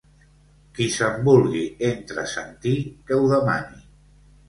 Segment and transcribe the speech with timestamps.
[0.77, 3.83] Qui se'n vulgui entresentir, que ho demani.